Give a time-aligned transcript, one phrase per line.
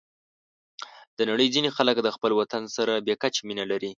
[1.17, 3.89] د نړۍ ځینې خلک د خپل وطن سره بې کچې مینه لري.